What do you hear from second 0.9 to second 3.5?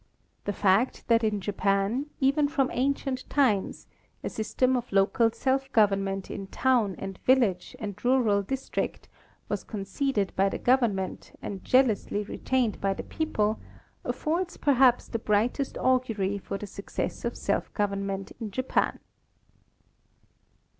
that in Japan, even from ancient